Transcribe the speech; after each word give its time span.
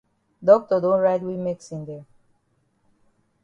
Doctor 0.43 0.81
don 0.81 0.99
write 0.99 1.21
we 1.21 1.37
medicine 1.37 1.85
dem. 1.85 2.05